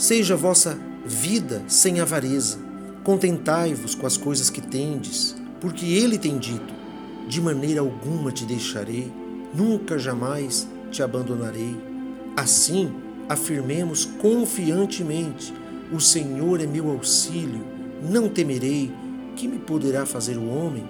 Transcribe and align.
Seja 0.00 0.32
a 0.32 0.36
vossa 0.38 0.78
vida 1.04 1.62
sem 1.68 2.00
avareza. 2.00 2.58
Contentai-vos 3.04 3.94
com 3.94 4.06
as 4.06 4.16
coisas 4.16 4.48
que 4.48 4.62
tendes, 4.62 5.36
porque 5.60 5.84
ele 5.84 6.16
tem 6.16 6.38
dito: 6.38 6.72
De 7.28 7.38
maneira 7.38 7.82
alguma 7.82 8.32
te 8.32 8.46
deixarei, 8.46 9.12
nunca 9.54 9.98
jamais 9.98 10.66
te 10.90 11.02
abandonarei. 11.02 11.76
Assim, 12.34 12.90
afirmemos 13.28 14.06
confiantemente: 14.06 15.52
O 15.92 16.00
Senhor 16.00 16.62
é 16.62 16.66
meu 16.66 16.90
auxílio, 16.90 17.62
não 18.02 18.26
temerei. 18.26 18.90
Que 19.36 19.46
me 19.46 19.58
poderá 19.58 20.06
fazer 20.06 20.38
o 20.38 20.48
homem? 20.48 20.88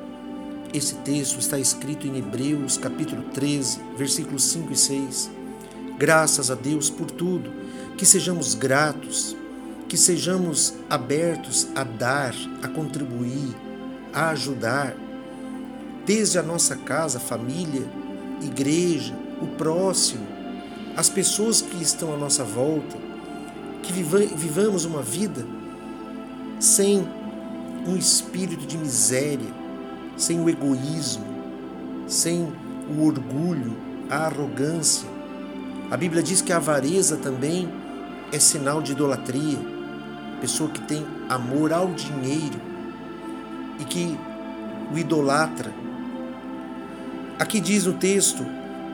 Esse 0.72 0.94
texto 0.98 1.40
está 1.40 1.58
escrito 1.58 2.06
em 2.06 2.16
Hebreus, 2.16 2.78
capítulo 2.78 3.24
13, 3.34 3.80
versículos 3.98 4.44
5 4.44 4.72
e 4.72 4.76
6. 4.76 5.30
Graças 5.98 6.48
a 6.50 6.54
Deus 6.54 6.88
por 6.88 7.10
tudo, 7.10 7.52
que 8.00 8.06
sejamos 8.06 8.54
gratos, 8.54 9.36
que 9.86 9.94
sejamos 9.94 10.72
abertos 10.88 11.68
a 11.74 11.84
dar, 11.84 12.34
a 12.62 12.66
contribuir, 12.66 13.54
a 14.10 14.30
ajudar, 14.30 14.96
desde 16.06 16.38
a 16.38 16.42
nossa 16.42 16.76
casa, 16.76 17.20
família, 17.20 17.86
igreja, 18.40 19.14
o 19.42 19.46
próximo, 19.48 20.26
as 20.96 21.10
pessoas 21.10 21.60
que 21.60 21.76
estão 21.82 22.14
à 22.14 22.16
nossa 22.16 22.42
volta, 22.42 22.96
que 23.82 23.92
vivamos 23.92 24.86
uma 24.86 25.02
vida 25.02 25.44
sem 26.58 27.06
um 27.86 27.98
espírito 27.98 28.66
de 28.66 28.78
miséria, 28.78 29.52
sem 30.16 30.40
o 30.40 30.48
egoísmo, 30.48 31.26
sem 32.08 32.50
o 32.88 33.04
orgulho, 33.04 33.76
a 34.08 34.24
arrogância. 34.24 35.06
A 35.90 35.98
Bíblia 35.98 36.22
diz 36.22 36.40
que 36.40 36.50
a 36.50 36.56
avareza 36.56 37.18
também 37.18 37.68
é 38.32 38.38
sinal 38.38 38.80
de 38.82 38.92
idolatria. 38.92 39.58
Pessoa 40.40 40.70
que 40.70 40.80
tem 40.80 41.06
amor 41.28 41.72
ao 41.72 41.92
dinheiro 41.92 42.60
e 43.78 43.84
que 43.84 44.18
o 44.92 44.98
idolatra. 44.98 45.72
Aqui 47.38 47.60
diz 47.60 47.86
no 47.86 47.94
texto: 47.94 48.44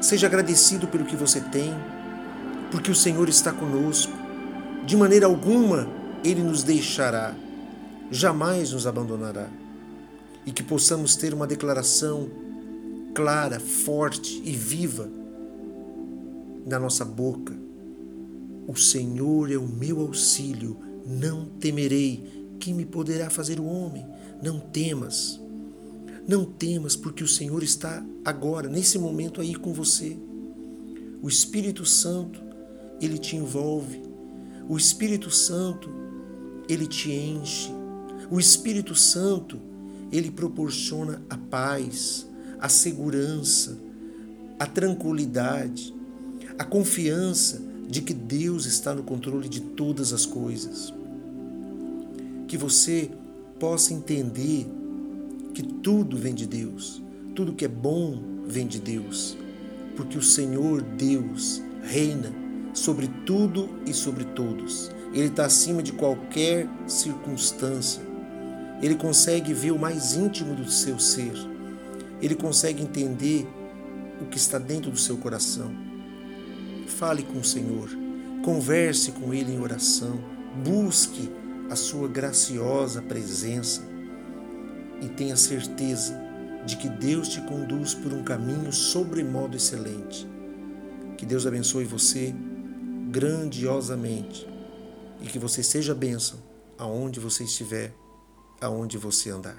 seja 0.00 0.26
agradecido 0.26 0.86
pelo 0.86 1.04
que 1.04 1.16
você 1.16 1.40
tem, 1.40 1.74
porque 2.70 2.90
o 2.90 2.94
Senhor 2.94 3.28
está 3.28 3.52
conosco. 3.52 4.12
De 4.84 4.96
maneira 4.96 5.26
alguma 5.26 5.88
ele 6.22 6.42
nos 6.42 6.62
deixará, 6.62 7.34
jamais 8.10 8.72
nos 8.72 8.86
abandonará. 8.86 9.48
E 10.44 10.52
que 10.52 10.62
possamos 10.62 11.16
ter 11.16 11.34
uma 11.34 11.46
declaração 11.46 12.28
clara, 13.14 13.58
forte 13.58 14.40
e 14.44 14.52
viva 14.52 15.08
na 16.64 16.78
nossa 16.78 17.04
boca. 17.04 17.65
O 18.66 18.74
Senhor 18.74 19.50
é 19.50 19.56
o 19.56 19.66
meu 19.66 20.00
auxílio, 20.00 20.76
não 21.06 21.46
temerei. 21.46 22.54
Quem 22.58 22.74
me 22.74 22.84
poderá 22.84 23.30
fazer 23.30 23.60
o 23.60 23.64
homem? 23.64 24.04
Não 24.42 24.58
temas. 24.58 25.40
Não 26.26 26.44
temas, 26.44 26.96
porque 26.96 27.22
o 27.22 27.28
Senhor 27.28 27.62
está 27.62 28.04
agora, 28.24 28.68
nesse 28.68 28.98
momento 28.98 29.40
aí 29.40 29.54
com 29.54 29.72
você. 29.72 30.16
O 31.22 31.28
Espírito 31.28 31.84
Santo, 31.84 32.40
ele 33.00 33.18
te 33.18 33.36
envolve. 33.36 34.02
O 34.68 34.76
Espírito 34.76 35.30
Santo, 35.30 35.88
ele 36.68 36.88
te 36.88 37.12
enche. 37.12 37.70
O 38.28 38.40
Espírito 38.40 38.96
Santo, 38.96 39.60
ele 40.10 40.30
proporciona 40.30 41.22
a 41.30 41.36
paz, 41.36 42.26
a 42.58 42.68
segurança, 42.68 43.78
a 44.58 44.66
tranquilidade, 44.66 45.94
a 46.58 46.64
confiança 46.64 47.62
de 47.88 48.02
que 48.02 48.12
Deus 48.12 48.66
está 48.66 48.94
no 48.94 49.02
controle 49.02 49.48
de 49.48 49.60
todas 49.60 50.12
as 50.12 50.26
coisas. 50.26 50.92
Que 52.48 52.56
você 52.56 53.10
possa 53.58 53.94
entender 53.94 54.66
que 55.54 55.62
tudo 55.62 56.16
vem 56.16 56.34
de 56.34 56.46
Deus, 56.46 57.02
tudo 57.34 57.54
que 57.54 57.64
é 57.64 57.68
bom 57.68 58.20
vem 58.46 58.66
de 58.66 58.78
Deus, 58.78 59.36
porque 59.96 60.18
o 60.18 60.22
Senhor 60.22 60.82
Deus 60.82 61.62
reina 61.82 62.32
sobre 62.74 63.08
tudo 63.24 63.68
e 63.86 63.94
sobre 63.94 64.24
todos. 64.24 64.90
Ele 65.12 65.28
está 65.28 65.46
acima 65.46 65.82
de 65.82 65.92
qualquer 65.92 66.68
circunstância. 66.86 68.02
Ele 68.82 68.94
consegue 68.94 69.54
ver 69.54 69.70
o 69.70 69.78
mais 69.78 70.14
íntimo 70.14 70.54
do 70.54 70.70
seu 70.70 70.98
ser. 70.98 71.32
Ele 72.20 72.34
consegue 72.34 72.82
entender 72.82 73.46
o 74.20 74.26
que 74.26 74.36
está 74.36 74.58
dentro 74.58 74.90
do 74.90 74.98
seu 74.98 75.16
coração. 75.16 75.70
Fale 76.86 77.22
com 77.22 77.38
o 77.38 77.44
Senhor, 77.44 77.88
converse 78.44 79.12
com 79.12 79.34
Ele 79.34 79.52
em 79.52 79.60
oração, 79.60 80.18
busque 80.64 81.30
a 81.70 81.76
sua 81.76 82.08
graciosa 82.08 83.02
presença 83.02 83.82
e 85.02 85.08
tenha 85.08 85.36
certeza 85.36 86.18
de 86.64 86.76
que 86.76 86.88
Deus 86.88 87.28
te 87.28 87.40
conduz 87.42 87.94
por 87.94 88.12
um 88.12 88.22
caminho 88.22 88.72
sobremodo 88.72 89.56
excelente. 89.56 90.26
Que 91.16 91.26
Deus 91.26 91.46
abençoe 91.46 91.84
você 91.84 92.34
grandiosamente 93.10 94.46
e 95.20 95.26
que 95.26 95.38
você 95.38 95.62
seja 95.62 95.94
bênção 95.94 96.38
aonde 96.78 97.20
você 97.20 97.44
estiver 97.44 97.94
aonde 98.60 98.98
você 98.98 99.30
andar. 99.30 99.56